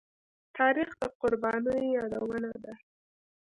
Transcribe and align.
تاریخ 0.57 0.89
د 1.01 1.03
قربانيو 1.19 1.91
يادونه 1.97 2.49
ده. 2.63 2.73